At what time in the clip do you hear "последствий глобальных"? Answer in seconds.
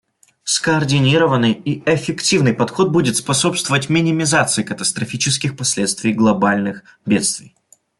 5.55-6.81